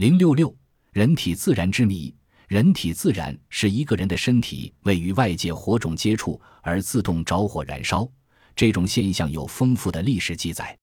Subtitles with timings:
[0.00, 0.56] 零六六，
[0.92, 2.10] 人体自燃之谜。
[2.48, 8.10] 人体自燃是一个人的身体为与外界火种接触而自动着火燃烧，
[8.56, 10.74] 这种现象有丰富的历史记载。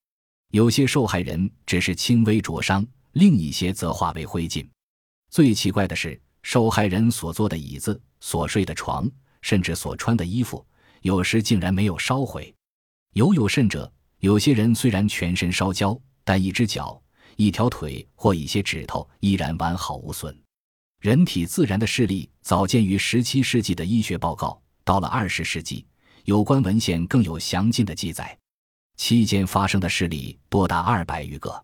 [0.51, 4.63] 有些受害人只是轻微灼伤，另一些则化为灰烬。
[5.31, 9.09] 最奇怪的是，受害人所坐的椅子、所睡的床，
[9.41, 10.63] 甚至所穿的衣服，
[11.01, 12.53] 有时竟然没有烧毁。
[13.13, 17.01] 尤有甚者，有些人虽然全身烧焦，但一只脚、
[17.37, 20.37] 一条腿或一些指头依然完好无损。
[20.99, 25.85] 人体自燃的事例早见于十七世纪的医学报告，到了二十世纪，
[26.25, 28.37] 有关文献更有详尽的记载。
[28.97, 31.63] 期间发生的事例多达二百余个。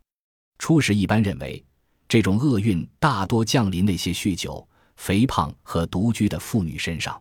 [0.59, 1.61] 初时一般认为，
[2.07, 4.65] 这种厄运大多降临那些酗酒、
[4.97, 7.19] 肥胖和独居的妇女身上，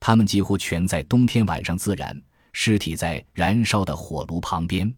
[0.00, 2.18] 她们几乎全在冬天晚上自燃，
[2.54, 4.90] 尸体在燃烧的火炉旁边。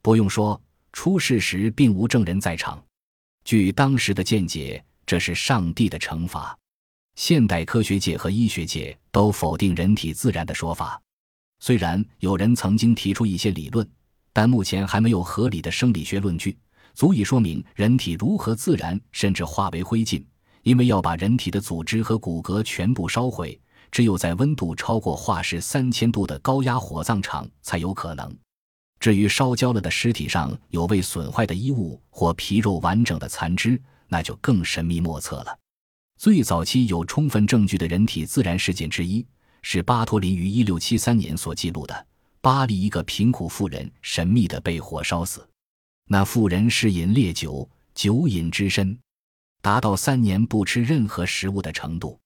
[0.00, 0.58] 不用说，
[0.92, 2.82] 出事时并无证人在场。
[3.44, 4.82] 据当时的见解。
[5.06, 6.56] 这是上帝的惩罚。
[7.16, 11.02] 现代科学界和医学界都否定人体自燃的说法。
[11.58, 13.84] 虽然有人曾经提出一些理论，
[14.32, 16.56] 但目前还没有合理的生理学论据
[16.94, 20.24] 足以说明人体如何自燃，甚至化为灰烬。
[20.62, 23.60] 因为要把人体的组织和骨骼全部烧毁，
[23.90, 28.32] 只有在温度超过化氏三千度的高压火葬场才有可能。
[29.00, 35.58] 至于烧焦了的尸体上有未损坏的衣物或皮肉完整的残肢，那就更神秘莫测了。
[36.18, 39.26] 最早期有充分证据的人体自燃事件之一，
[39.62, 42.06] 是巴托林于一六七三年所记录的
[42.42, 45.48] 巴黎一个贫苦妇人神秘的被火烧死。
[46.06, 48.98] 那妇人嗜饮烈酒，酒瘾之深，
[49.62, 52.20] 达到三年不吃任何食物的程度。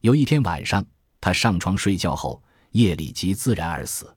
[0.00, 0.82] 有一天晚上，
[1.20, 4.16] 她上床睡觉后，夜里即自燃而死。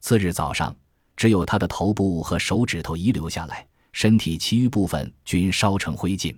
[0.00, 0.76] 次日早上，
[1.20, 6.34] 只有他的头部和手指头遗留下来，身体其余部分均烧成灰烬。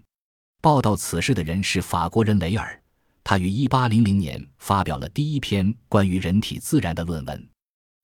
[0.61, 2.83] 报道此事的人是法国人雷尔，
[3.23, 7.49] 他于1800年发表了第一篇关于人体自燃的论文。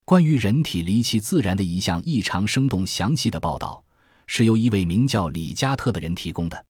[0.05, 3.83] 关于人体离奇自燃的一项异常生动详细的报道，
[4.29, 6.65] 是由一位名叫李加特的人提供的。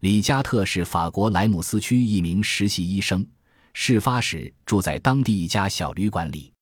[0.00, 3.26] 李加特是法国莱姆斯区一名实习医生，
[3.72, 6.52] 事发时住在当地一家小旅馆里。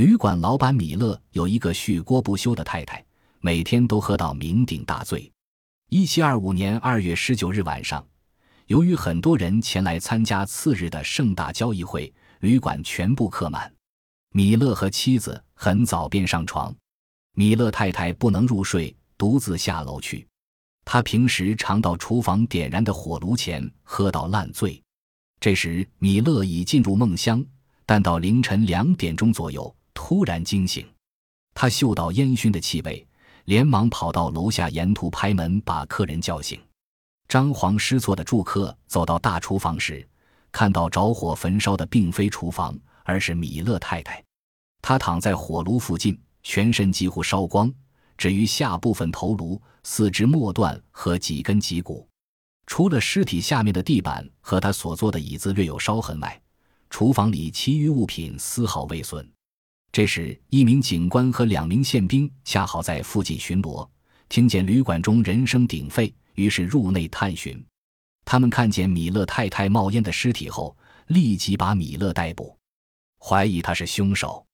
[0.00, 3.04] 旅馆老板米勒有一个酗锅不休的太太，
[3.40, 5.30] 每天都喝到酩酊大醉。
[5.90, 8.02] 1725年2月19日晚上。
[8.64, 13.70] 由于很多人前来参加次日的盛大交易会，旅馆全部客满。
[14.32, 16.74] 米勒和妻子很早便上床，
[17.34, 20.26] 米勒太太不能入睡，独自下楼去。
[20.86, 24.82] 他平时常到厨房点燃的火炉前喝到烂醉。
[25.40, 27.44] 这时米勒已进入梦乡，
[27.84, 30.86] 但到凌晨两点钟左右突然惊醒，
[31.54, 33.06] 他嗅到烟熏的气味，
[33.44, 36.60] 连忙跑到楼下，沿途拍门把客人叫醒。
[37.28, 40.06] 张皇失措的住客走到大厨房时，
[40.50, 44.22] 看到着火焚烧的并非厨房，而是米勒太太。
[44.82, 47.72] 她躺在火炉附近，全身几乎烧光，
[48.16, 52.08] 至于下部分头颅、四肢末端和几根脊骨。
[52.66, 56.40] 除了尸体下面的地板和他所坐的椅子略有烧痕外，
[56.88, 59.28] 厨房里其余物品丝毫未损。
[59.92, 63.88] 这时，一名警官和两名宪兵恰好在附近巡逻，
[64.28, 66.14] 听见旅馆中人声鼎沸。
[66.36, 67.62] 于是入内探寻，
[68.24, 70.74] 他们看见米勒太太冒烟的尸体后，
[71.08, 72.56] 立即把米勒逮捕，
[73.18, 74.46] 怀疑他是凶手。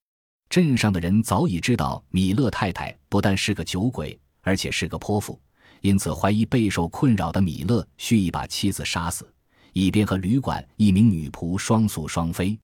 [0.48, 5.40] 镇上的人早已知道米勒太太不但是个酒鬼，而且是个泼妇，
[5.82, 9.32] 因此怀疑备受困扰的米勒蓄意把妻子杀死，
[9.72, 12.58] 以便和旅馆一名女仆双宿双飞。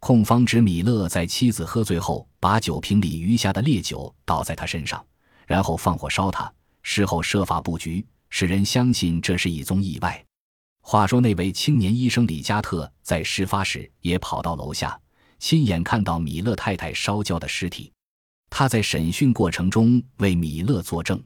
[0.00, 5.04] 控方指米勒在妻子喝醉后，把酒瓶里余下的烈酒倒在他身上，
[5.46, 6.50] 然后放火烧他，
[6.82, 8.06] 事后设法布局。
[8.30, 10.24] 使人相信这是一宗意外。
[10.82, 14.98] 话说，那位青年医生李加特在事发时也跑到楼下，
[15.38, 17.90] 亲眼看到米勒太太烧焦的尸体。
[18.50, 21.22] 他在审讯过程中为米勒作证，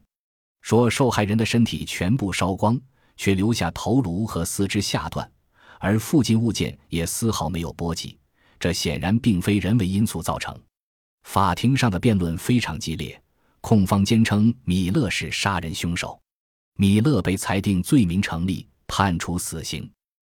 [0.63, 2.81] 说受害人的身体全部烧光，
[3.17, 5.31] 却留下头颅和四肢下段，
[5.79, 8.17] 而附近物件也丝毫没有波及。
[8.63, 10.57] 这显然并非人为因素造成。
[11.25, 13.21] 法庭上的辩论非常激烈，
[13.61, 16.17] 控方坚称米勒是杀人凶手。
[16.79, 19.91] 米勒被裁定罪名成立，判处死刑。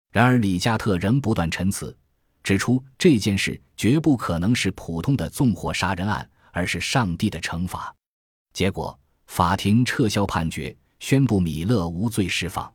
[0.09, 1.93] 然而，李加特仍不断陈词，
[2.43, 7.93] 指出这件事绝不可能是普通的纵火杀人案，而是上帝的惩罚。
[8.53, 8.97] 结果，
[9.27, 12.73] 法庭撤销判决，宣布米勒无罪释放。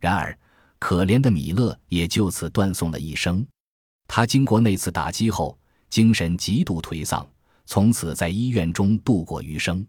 [0.00, 0.36] 然而，
[0.80, 3.46] 可怜的米勒也就此断送了一生。
[4.12, 5.56] 他经过那次打击后，
[5.88, 7.24] 精神极度颓丧，
[7.64, 9.86] 从此在医院中度过余生。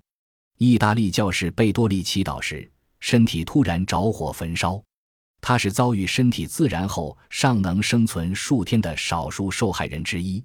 [0.60, 2.72] 意大利教士贝多利祈祷时。
[3.00, 4.80] 身体突然着火焚烧，
[5.42, 10.44] 他是遭遇身体自燃后尚能生存数天的少数受害人之一。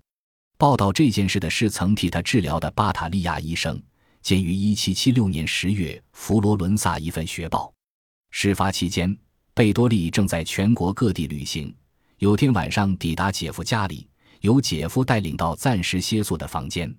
[0.56, 3.78] 报道这件事的是曾替他治疗的巴塔利亚医生，
[4.22, 7.70] 见于1776年10月佛罗伦萨一份学报。
[8.30, 9.14] 事发期间，
[9.52, 11.74] 贝多利正在全国各地旅行，
[12.18, 14.08] 有天晚上抵达姐夫家里，
[14.40, 16.94] 由姐夫带领到暂时歇宿的房间。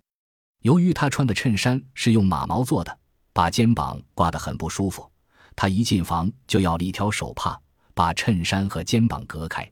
[0.61, 2.99] 由于他穿的衬衫是用马毛做的，
[3.33, 5.11] 把肩膀挂得很不舒服。
[5.55, 7.59] 他一进房就要了一条手帕，
[7.95, 9.67] 把衬衫和肩膀隔开。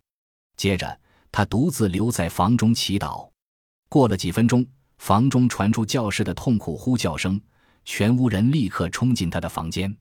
[0.57, 0.99] 接着，
[1.31, 3.29] 他独自留在房中祈祷。
[3.87, 4.65] 过了几分钟，
[4.97, 7.39] 房中传出教室的痛苦呼叫声，
[7.83, 9.95] 全屋人立刻冲进他的房间。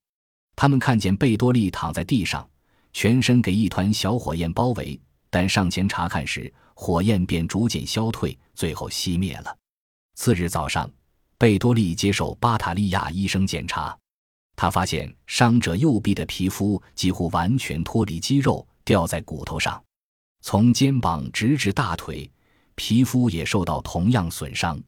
[0.57, 2.49] 他们看见贝多利躺在地上，
[2.95, 4.99] 全身给一团小火焰包围，
[5.35, 9.59] 但上前查看时，火焰便逐渐消退，最后熄灭了。
[10.15, 10.89] 次日早上，
[11.37, 13.99] 贝多利接受巴塔利亚医生检查。
[14.55, 19.83] 他发现伤者右臂的皮肤几乎完全脱离肌肉，掉在骨头上，
[20.41, 22.31] 从肩膀直至大腿，
[22.77, 24.81] 皮肤也受到同样损伤。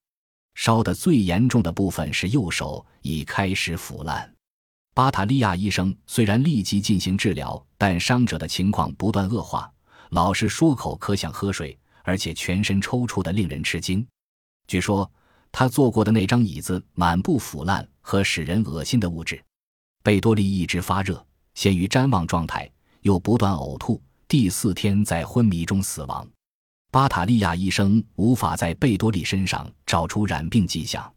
[0.54, 4.32] 烧得最严重的部分是右手，已开始腐烂。
[4.94, 9.68] 巴塔利亚医生虽然立即进行治疗，但伤者的情况不断恶化，
[10.10, 14.06] 老是说口渴想喝水，而且全身抽搐的令人吃惊。
[14.66, 15.10] 据说
[15.52, 19.42] 他坐过的那张椅子满布腐烂和使人恶心的物质。
[20.02, 21.24] 贝多利一直发热，
[21.54, 22.70] 陷于谵妄状态，
[23.00, 24.00] 又不断呕吐。
[24.28, 26.26] 第四天在昏迷中死亡。
[26.92, 31.12] 巴塔利亚医生无法在贝多利身上找出染病迹象。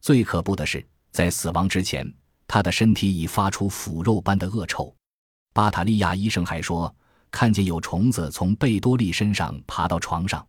[0.00, 2.12] 最可怖的是，在死亡之前，
[2.46, 4.94] 他的身体已发出腐肉般的恶臭。
[5.52, 6.94] 巴塔利亚医生还说，
[7.34, 10.46] 看见有虫子从贝多利身上爬到床上，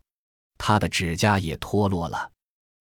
[0.56, 2.30] 他的指甲也脱落了。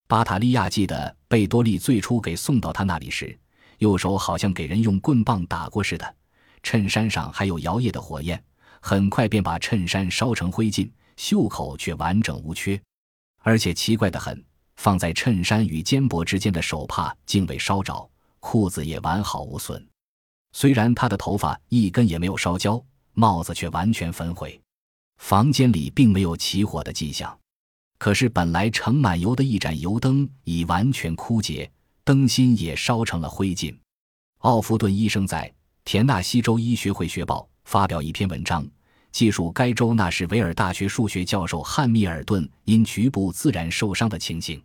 [0.07, 3.35] 巴塔利亚记得，贝多利最初给送到他那里时。
[3.79, 6.15] 右手好像给人用棍棒打过似的，
[6.61, 8.41] 衬衫上还有摇曳的火焰，
[8.79, 10.87] 很快便把衬衫烧成灰烬，
[11.17, 12.79] 袖口却完整无缺。
[13.41, 18.07] 而且奇怪的很，放在衬衫与肩膊之间的手帕竟未烧着，
[18.39, 19.83] 裤子也完好无损。
[20.51, 22.79] 虽然他的头发一根也没有烧焦，
[23.15, 24.61] 帽子却完全焚毁。
[25.17, 27.35] 房间里并没有起火的迹象，
[27.97, 31.69] 可是本来盛满油的一盏油灯已完全枯竭。
[32.03, 33.75] 灯芯也烧成了灰烬。
[34.41, 35.51] 奥弗顿医生在
[35.83, 38.63] 田纳西州医学会学报发表一篇文章，
[39.11, 44.61] 记述该州纳什维尔大学数学教授汉密尔顿因局部自燃受伤的情形。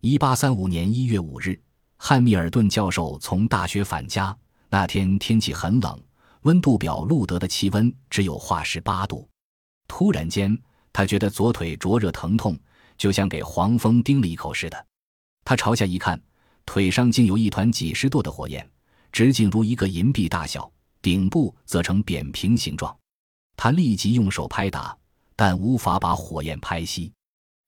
[0.00, 1.56] 一八三五年一月五日，
[1.98, 4.36] 汉密尔顿教授从大学返家，
[4.68, 6.02] 那天天气很冷，
[6.42, 9.28] 温度表录得的气温只有华氏八度。
[9.88, 10.56] 突然间，
[10.92, 12.58] 他觉得左腿灼热疼痛，
[12.96, 14.86] 就像给黄蜂叮了一口似的。
[15.44, 16.20] 他朝下一看。
[16.64, 18.64] 腿上竟有一团几十度的火焰，
[19.10, 20.70] 直径如一个银币大小，
[21.02, 22.96] 顶部则呈扁平形状。
[23.56, 24.96] 他立即用手拍打，
[25.34, 27.10] 但无法把火焰拍熄。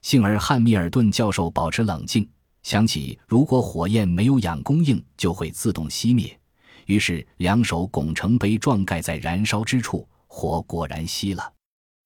[0.02, 2.26] 幸而汉密尔顿教授保持冷静，
[2.62, 6.38] 想起如果火焰没有氧供应，就会自动熄灭。
[6.86, 11.52] 于是两手拱成杯状盖在燃烧之处，火果然熄了。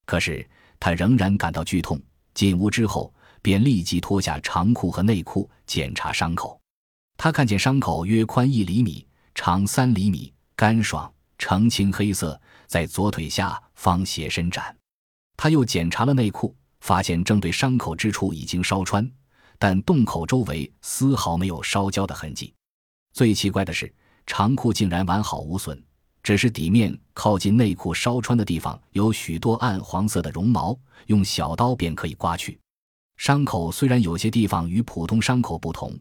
[0.07, 0.49] 可是
[0.81, 2.01] 他仍然感到剧痛。
[2.35, 6.61] 进屋之后，便立即脱下长裤和内裤检查伤口。
[7.17, 9.05] 他看见伤口约宽一厘米，
[9.35, 14.77] 长三厘米，干爽，澄清黑色，在左腿下方斜伸展。
[15.37, 19.11] 他又检查了内裤，发现正对伤口之处已经烧穿，
[19.59, 22.55] 但洞口周围丝毫没有烧焦的痕迹。
[23.13, 23.93] 最奇怪的是，
[24.29, 25.83] 长裤竟然完好无损，
[26.23, 32.61] 只是底面靠近内裤烧穿的地方有许多暗黄色的绒毛，用小刀便可以刮去。
[33.17, 35.99] 伤口虽然有些地方与普通伤口不同。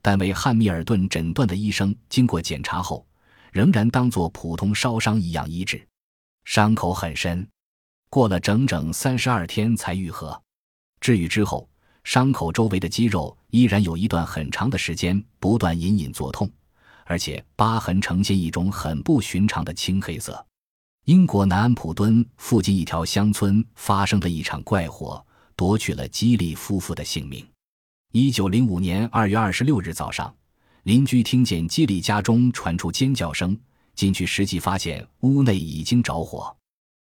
[0.00, 3.06] 但为汉密尔顿诊断的医生经过检查后，
[3.50, 5.82] 仍然当作普通烧伤一样医治。
[6.44, 7.48] 伤口很深，
[8.10, 10.38] 过了整整三十二天才愈合。
[11.00, 11.66] 治愈之后，
[12.04, 16.50] 伤口周围的肌肉依然有一段很长的时间不断隐隐作痛，
[17.04, 20.44] 而且疤痕呈现一种很不寻常的青黑色。
[21.04, 27.46] 英国南安普敦附近一条乡村发生的一场怪火，夺取了基利夫妇的性命。
[28.12, 30.34] 一九零五年二月二十六日早上，
[30.84, 33.58] 邻居听见基里家中传出尖叫声，
[33.94, 36.56] 进去实际发现屋内已经着火。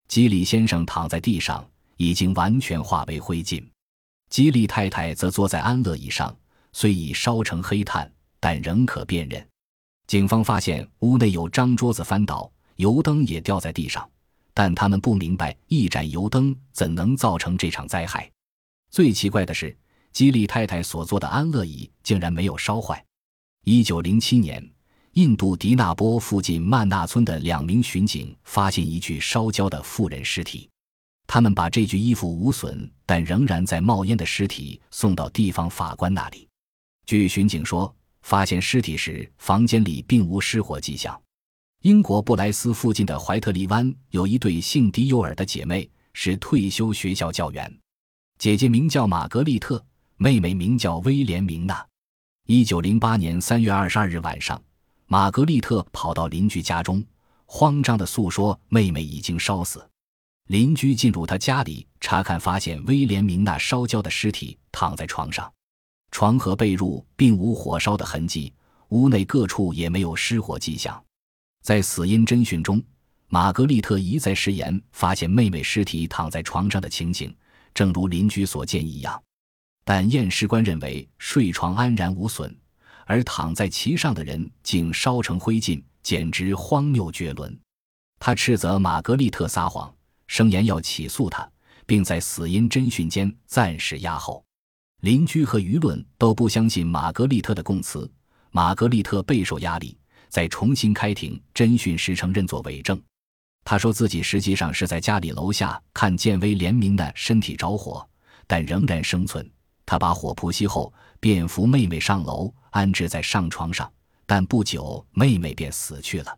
[0.07, 3.63] 基里先生躺在地上，已经完全化为灰烬；
[4.29, 6.35] 基里太太则坐在安乐椅上，
[6.71, 9.47] 虽已烧成黑炭，但仍可辨认。
[10.07, 14.09] 警方发现屋内有张桌子翻倒，油灯也掉在地上，
[14.53, 18.29] 但他们不明白一盏油灯怎能造成这场灾害。
[18.89, 19.77] 最奇怪的是。
[20.13, 23.05] 基利太太所坐的安乐椅竟然没有烧坏。
[23.65, 24.67] 一九零七年，
[25.11, 30.67] 印度迪纳波附近曼纳村的两名巡警发现一具烧焦的妇人尸体，
[31.27, 36.47] 他们把这具衣服无损但仍然在冒烟的尸体送到地方法官那里。
[37.05, 41.19] 据巡警说，发现尸体时房间里并无失火迹象。
[41.83, 47.71] 英国布莱斯附近的怀特利湾有一对姓迪尤尔的姐妹，是退休学校教员，
[48.39, 49.83] 姐姐名叫玛格丽特，
[50.17, 51.85] 妹妹名叫威廉明娜。
[52.47, 54.61] 一九零八年三月二十二日晚上。
[55.09, 57.01] 玛格丽特跑到邻居家中，
[57.45, 59.87] 慌张地诉说妹妹已经烧死。
[60.47, 65.49] 邻居进入他家里查看，发现威廉明娜烧焦的尸体躺在床上，
[66.17, 68.51] 床和被褥并无火烧的痕迹，
[68.87, 70.99] 屋内各处也没有失火迹象。
[71.61, 72.81] 在死因侦讯中，
[73.27, 77.31] 玛格丽特一再食言，发现妹妹尸体躺在床上的情景，
[77.71, 79.21] 正如邻居所见一样。
[79.85, 82.51] 但验尸官认为睡床安然无损。
[83.05, 87.55] 而躺在其上的人竟烧成灰烬，简直荒谬绝伦。
[88.17, 89.93] 他斥责玛格丽特撒谎，
[90.25, 91.47] 声言要起诉他，
[91.85, 94.43] 并在死因侦讯间暂时押后。
[95.01, 98.09] 邻居和舆论都不相信玛格丽特的供词。
[98.51, 99.97] 玛格丽特备受压力，
[100.29, 102.99] 在重新开庭侦讯时承认作伪证。
[103.63, 108.07] 他说自己实际上是在家里楼下看见威廉明的身体着火，
[108.47, 109.47] 但仍然生存。
[109.85, 112.53] 他把火扑熄后，便扶妹妹上楼。
[112.71, 113.91] 安置在上床上，
[114.27, 116.37] 但不久妹妹便死去了。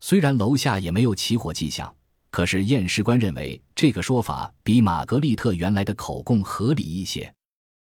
[0.00, 1.90] 虽然楼下也没有起火迹象，
[2.30, 7.32] 可是验尸官认为这个说法比玛格丽特原来的口供合理一些。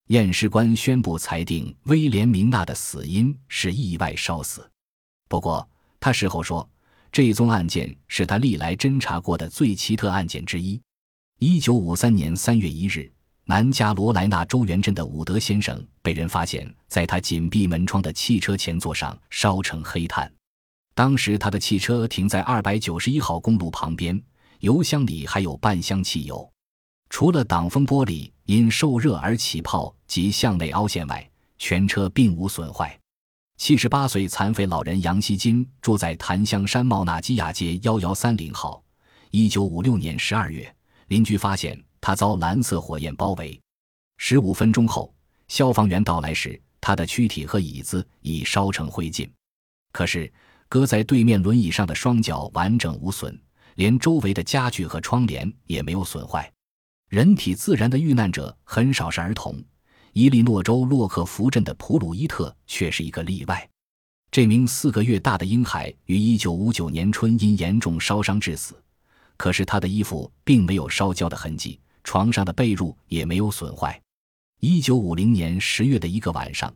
[0.08, 4.68] 验尸官宣布裁定威廉明娜的死因是意外烧死。
[5.28, 6.68] 不过他事后说，
[7.10, 10.80] 这宗案件是他历来侦查过的最奇特案件之一。
[11.38, 13.10] 一九五三年三月一日。
[13.48, 20.28] 南加罗来纳州元镇的伍德先生被人发现在他紧闭门窗的汽车前座上烧成黑炭。
[20.96, 24.20] 当时他的汽车停在二百九十一号公路旁边，
[24.58, 26.52] 油箱里还有半箱汽油。
[27.08, 32.98] 除了挡风玻璃因受热而起泡及向内凹陷外，全车并无损坏。
[33.56, 38.82] 七十八岁残废老人杨锡金住在檀香山茂纳基亚街幺幺三零号。
[39.30, 40.74] 一九五六年十二月，
[41.08, 41.82] 邻居发现。
[41.98, 43.60] 他遭蓝色火焰包围，
[44.18, 45.12] 十五分钟后，
[45.48, 49.28] 消防员到来时，他的躯体和椅子已烧成灰烬。
[49.90, 50.32] 可是，
[50.68, 53.36] 搁在对面轮椅上的双脚完整无损，
[53.74, 56.48] 连周围的家具和窗帘也没有损坏。
[57.08, 59.62] 人体自燃的遇难者很少是儿童，
[60.12, 63.68] 伊利诺州洛克福镇的普鲁伊特却是一个例外。
[64.28, 68.74] 这名四个月大的婴孩于一九五九年春因严重烧伤致死，
[69.36, 71.80] 可是他的衣服并没有烧焦的痕迹。
[72.02, 74.00] 床上的被褥也没有损坏。
[74.60, 76.72] 一九五零年十月的一个晚上，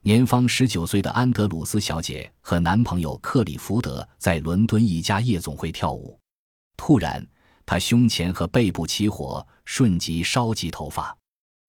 [0.00, 6.18] 年方十九岁的安德鲁斯小姐和男朋友克里福德在伦敦一家夜总会跳舞。
[6.76, 7.26] 突然，
[7.66, 11.14] 他胸前和背部起火，瞬即烧及头发。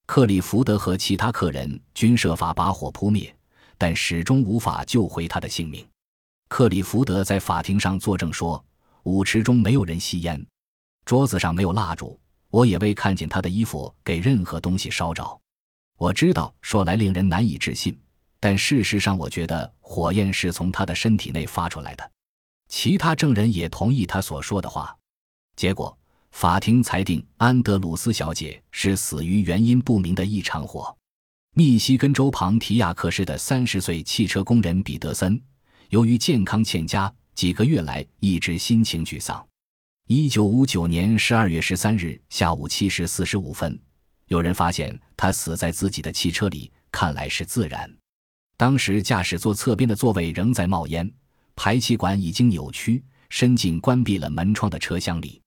[0.06, 3.36] 克里福德和其他客人均设法把火扑灭，
[3.78, 5.86] 但始终无法救回他的性命。
[6.48, 8.64] 克里福德在法庭上作证说
[9.04, 10.46] ：“舞池中没有人吸烟，
[11.04, 12.18] 桌子上没有蜡烛。”
[12.50, 15.42] 我也未看见他的衣服给任何东西烧着。
[15.98, 18.00] 我知道说来令人难以置信，
[18.40, 22.12] 但事实上我觉得火焰是从他的身体内发出来的。
[22.70, 24.97] 其他证人也同意他所说的话。
[25.58, 25.98] 结果，
[26.30, 30.96] 法庭裁定安德鲁斯小姐是死于原因不明的一场火。
[31.56, 35.42] 密西根州庞提亚克市的三十岁汽车工人彼得森，
[35.90, 39.44] 由于健康欠佳，几个月来一直心情沮丧。
[40.08, 43.78] 一九五九年十二月十三日下午七时四十五分，
[44.28, 47.92] 有人发现他死在自己的汽车里，看来是自燃。
[48.58, 51.12] 当时驾驶座侧边的座位仍在冒烟，
[51.56, 55.42] 排气管已经扭曲，伸进关闭了门窗的车厢里。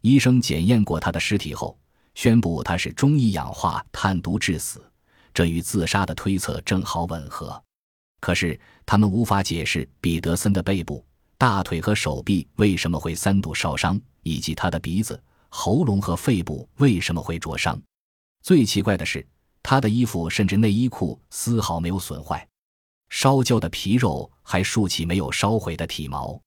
[0.00, 1.78] 医生检验过他的尸体后，
[2.14, 4.84] 宣布他是中一氧化碳毒致死，
[5.34, 7.62] 这与自杀的推测正好吻合。
[8.20, 11.04] 可是他们无法解释彼得森的背部。
[11.38, 17.80] 大腿和手臂为什么会三度烧伤，以及他的鼻子、喉咙和肺部为什么会灼伤？
[18.42, 19.26] 最奇怪的是，
[19.62, 22.46] 他的衣服甚至内衣裤丝毫没有损坏，
[23.08, 26.38] 烧焦的皮肉还竖起没有烧毁的体毛。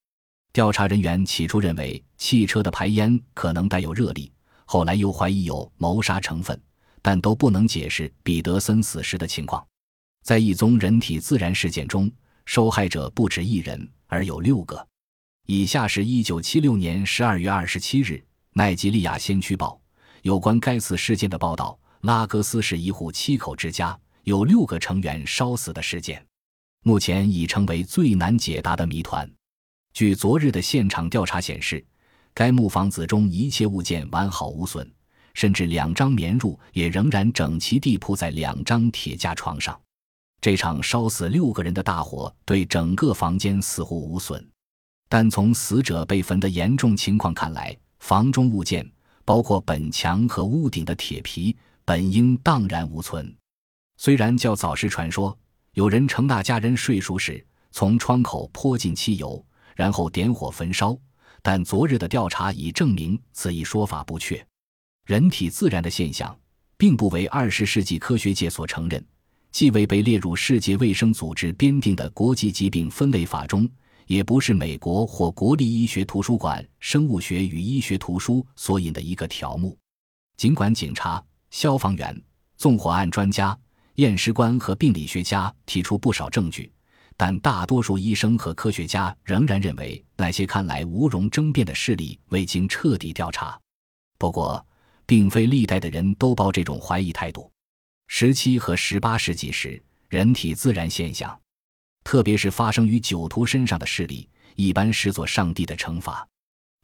[0.53, 4.31] 调查人员起初认为汽车的排烟可能带有热力，
[4.65, 6.57] 后来又怀疑有谋杀成分，
[7.01, 9.65] 但都不能解释彼得森死时的情况。
[10.23, 12.09] 在一宗人体自燃事件中，
[12.45, 13.89] 受害者不止一人。
[14.13, 14.87] 而有六个。
[15.47, 18.11] 以下是一九七六年十二月二十七日
[18.51, 19.81] 《奈及利亚先驱报》
[20.21, 26.23] 有关该次事件的报道：拉格斯是一户七口之家，有六个成员烧死的事件。
[26.83, 29.27] 目前已成为最难解答的谜团。
[29.93, 31.85] 据昨日的现场调查显示，
[32.33, 34.91] 该木房子中一切物件完好无损，
[35.35, 39.79] 甚至两张棉褥也仍然整齐地铺在两张铁架床上。
[40.41, 44.43] 这场烧死六个人的大火对整个房间似乎无损，
[45.07, 48.89] 但从死者被焚的严重情况看来，房中物件，
[49.23, 53.31] 包括本墙和屋顶的铁皮，本应荡然无存。
[53.97, 55.37] 虽然较早时传说
[55.75, 60.97] 有人称那家人睡熟时从窗口泼进汽油，然后点火焚烧，
[61.41, 64.45] 但昨日的调查已证明此一说法不确。
[65.05, 66.35] 人体自燃的现象，
[66.77, 69.05] 并不为二十世纪科学界所承认。
[69.51, 73.69] 既未被列入世界卫生组织编定的国际疾病分类法中，
[74.07, 79.77] 也不是美国或国立医学图书馆生物学与医学图书所引的一个条目。
[80.37, 82.19] 尽管警察、消防员、
[82.57, 83.55] 纵火案专家、
[83.95, 86.71] 验尸官和病理学家提出不少证据，
[87.15, 93.59] 但大多数医生和科学家仍然认为那些看来无容争辩的事例未经彻底调查。
[94.17, 94.65] 不过，
[95.05, 97.51] 并非历代的人都抱这种怀疑态度。
[98.07, 101.37] 十七和十八世纪时，人体自然现象，
[102.03, 106.27] 特别是发生于酒徒身上的事例，一般视作上帝的惩罚。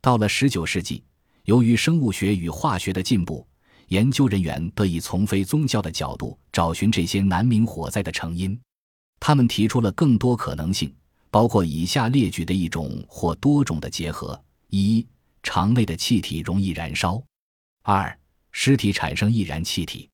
[0.01, 1.03] 到了十九世纪，
[1.43, 3.45] 由于生物学与化学的进步，
[3.87, 8.59] 研究人员得以从非宗教的角度找寻这些难明火灾的成因。
[9.19, 10.93] 他们提出了更多可能性，
[11.29, 15.05] 包括以下列举的一种或多种的结合：一、
[15.43, 17.23] 肠内的气体容易燃烧；
[17.83, 18.19] 二、
[18.51, 20.09] 尸体产生易燃气体；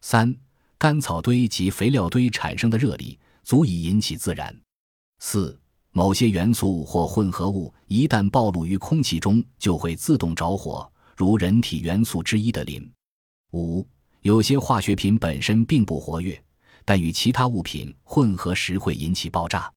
[0.00, 0.34] 三。
[0.76, 4.54] 干草堆及肥料堆产生的热力足以引起自燃。
[5.18, 5.58] 四、
[5.92, 12.86] 某些元素或混合物一旦暴露于空气中，就会自动着火，如人体元素之一的磷。
[13.52, 13.86] 五、
[14.20, 16.38] 有些化学品本身并不活跃，
[16.84, 19.72] 但与其他物品混合时会引起爆炸。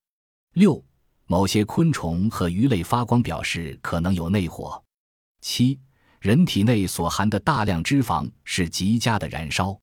[0.53, 0.83] 六、
[1.25, 4.83] 某些昆虫和鱼类发光表示可能有内火。
[5.41, 5.79] 七、
[6.19, 9.79] 人体内所含的大量脂肪是极佳的燃烧。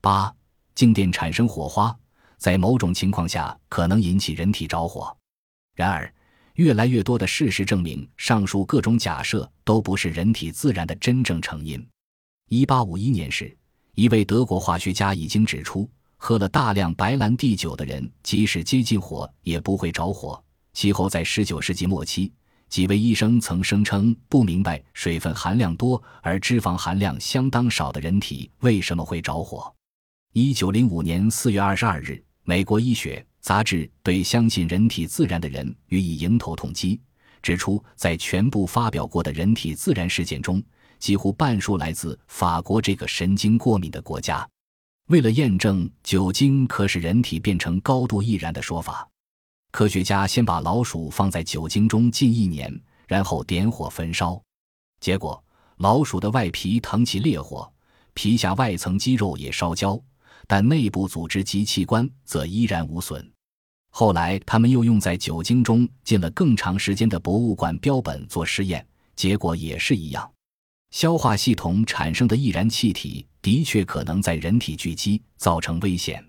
[0.00, 0.34] 八。
[0.74, 1.94] 静电产生火花，
[2.38, 5.14] 在某种情况下可能引起人体着火。
[5.76, 6.10] 然而，
[6.54, 11.86] 越来越多的事实证明，上述各种假设都不是人体自燃的真正成因。
[12.48, 13.54] 一八五一年时，
[13.94, 15.86] 一位德国化学家已经指出，
[16.24, 20.40] 喝了大量白兰地酒的人，即使接近火也不会着火。
[20.72, 22.32] 其后，在十九世纪末期，
[22.68, 29.74] 几位医生曾声称不明白水分含量多而脂肪含量相当少的人体为什么会着火。
[30.32, 37.00] 一九零五年四月二十二日，美国医学杂志对相信人体自燃的人予以迎头痛击，
[37.42, 40.62] 指出在全部发表过的人体自燃事件中，
[41.00, 44.48] 几乎半数来自法国这个神经过敏的国家。
[45.08, 49.08] 为了验证酒精可使人体变成高度易燃的说法，
[49.70, 54.40] 科学家先把老鼠放在酒精中近一年，然后点火焚烧，
[55.00, 55.42] 结果
[55.78, 57.70] 老鼠的外皮腾起烈火，
[58.14, 60.00] 皮下外层肌肉也烧焦。
[60.48, 63.32] 但内部组织及器官则依然无损。
[63.90, 68.84] 后来，他们又用在酒精中浸了更长时间的博物馆标本做试验，
[69.14, 70.30] 结果也是一样。
[70.90, 76.24] 消化系统产生的易燃气体的确可能在人体聚集，造成危险。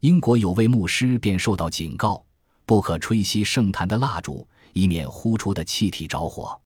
[0.00, 2.24] 英国有位牧师便受到警告，
[2.64, 6.58] 不可吹熄圣坛的蜡烛，以免呼出的气体着火。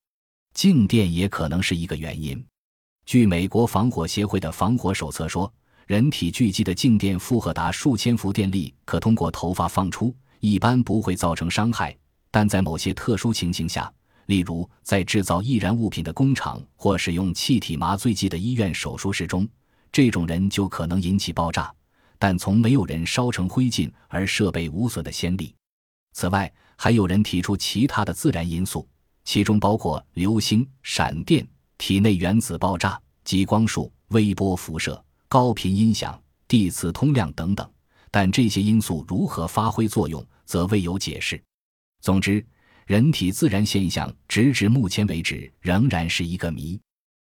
[0.54, 2.44] 静电也可能是一个原因。
[3.06, 5.52] 据美国防火协会的防火手册说。
[5.86, 11.96] 人体聚集的静电负荷达数千伏电力，可通过头发放出，一般不会造成伤害。
[12.30, 13.90] 但在某些特殊情形下，
[14.26, 19.48] 例如在制造易燃物品的工厂或使用气体麻醉剂的医院手术室中，
[19.98, 21.74] 这种人就可能引起爆炸。
[22.20, 25.52] 但从没有人烧成灰烬而设备无损的先例。
[26.12, 28.88] 此外，还有人提出其他的自然因素，
[29.24, 31.44] 其中包括流星、闪电、
[31.78, 35.04] 体内原子爆炸、激光束、微波辐射。
[35.26, 37.68] 高频音响、地磁通量等等，
[38.08, 41.42] 但这些因素如何发挥作用，则未有解释。
[42.00, 42.46] 总之，
[42.86, 46.80] 人体自然现象直至目前为止仍然是一个谜。